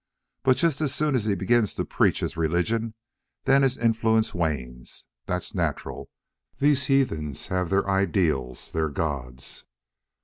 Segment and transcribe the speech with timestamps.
[0.41, 2.95] But just as soon as he begins to preach his religion,
[3.43, 5.05] then his influence wanes.
[5.27, 6.09] That's natural.
[6.57, 9.63] These heathen have their ideals, their gods."